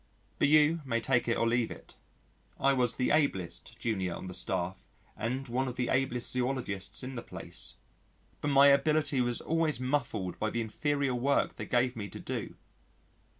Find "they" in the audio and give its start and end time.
11.55-11.67